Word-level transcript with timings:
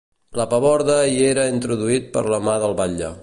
El 0.35 0.39
paborde 0.53 0.95
hi 1.11 1.19
era 1.27 1.45
introduït 1.57 2.09
per 2.17 2.25
la 2.35 2.43
mà 2.49 2.59
del 2.67 2.77
batlle. 2.83 3.13